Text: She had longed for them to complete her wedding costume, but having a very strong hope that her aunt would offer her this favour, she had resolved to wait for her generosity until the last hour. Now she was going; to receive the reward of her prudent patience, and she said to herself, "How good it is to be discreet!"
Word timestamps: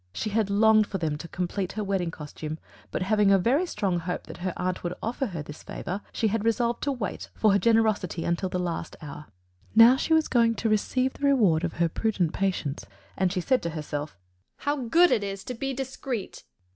She 0.13 0.31
had 0.31 0.49
longed 0.49 0.87
for 0.87 0.97
them 0.97 1.15
to 1.19 1.27
complete 1.27 1.73
her 1.73 1.83
wedding 1.83 2.09
costume, 2.09 2.57
but 2.89 3.03
having 3.03 3.29
a 3.31 3.37
very 3.37 3.67
strong 3.67 3.99
hope 3.99 4.23
that 4.23 4.37
her 4.37 4.51
aunt 4.57 4.83
would 4.83 4.95
offer 4.99 5.27
her 5.27 5.43
this 5.43 5.61
favour, 5.61 6.01
she 6.11 6.29
had 6.29 6.43
resolved 6.43 6.81
to 6.85 6.91
wait 6.91 7.29
for 7.35 7.51
her 7.51 7.59
generosity 7.59 8.25
until 8.25 8.49
the 8.49 8.57
last 8.57 8.95
hour. 9.03 9.27
Now 9.75 9.97
she 9.97 10.15
was 10.15 10.27
going; 10.27 10.55
to 10.55 10.69
receive 10.69 11.13
the 11.13 11.25
reward 11.27 11.63
of 11.63 11.73
her 11.73 11.87
prudent 11.87 12.33
patience, 12.33 12.83
and 13.15 13.31
she 13.31 13.41
said 13.41 13.61
to 13.61 13.69
herself, 13.69 14.17
"How 14.61 14.75
good 14.77 15.11
it 15.11 15.23
is 15.23 15.43
to 15.43 15.53
be 15.53 15.71
discreet!" 15.71 16.45